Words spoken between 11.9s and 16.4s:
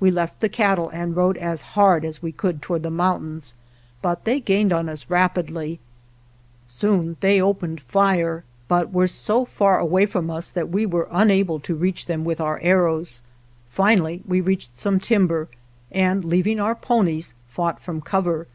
them with our arrows; finally we reached some timber, and,